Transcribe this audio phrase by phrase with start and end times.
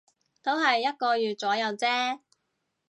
[0.41, 2.21] 都係一個月左右啫